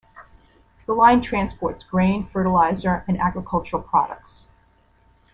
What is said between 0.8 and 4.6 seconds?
The line transports grain, fertilizer and agricultural products.